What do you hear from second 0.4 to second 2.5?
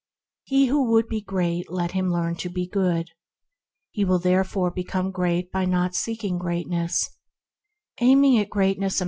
He who would be great let him learn to